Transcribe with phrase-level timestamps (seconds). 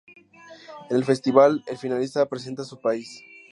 [0.89, 3.21] En el festival, el finalista representa a su país.